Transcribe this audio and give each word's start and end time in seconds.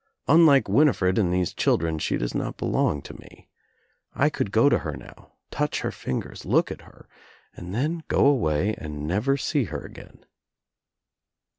"Unlike 0.27 0.67
Winifred 0.67 1.19
and 1.19 1.31
these 1.31 1.53
children 1.53 1.99
she 1.99 2.17
does 2.17 2.33
not 2.33 2.57
belong 2.57 3.03
to 3.03 3.13
me. 3.21 3.47
I 4.15 4.31
could 4.31 4.51
go 4.51 4.67
to 4.67 4.79
her 4.79 4.97
now, 4.97 5.33
touch 5.51 5.81
her 5.81 5.91
fingers, 5.91 6.43
look 6.43 6.71
at 6.71 6.81
her 6.81 7.07
and 7.53 7.71
then 7.71 8.01
go 8.07 8.25
away 8.25 8.73
and 8.79 9.07
never 9.07 9.37
see 9.37 9.65
her 9.65 9.85
again." 9.85 10.25